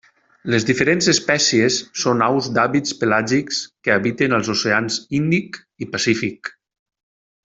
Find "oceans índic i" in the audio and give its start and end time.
4.55-5.93